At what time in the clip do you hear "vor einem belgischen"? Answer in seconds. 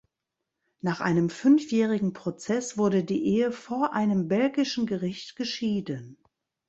3.51-4.87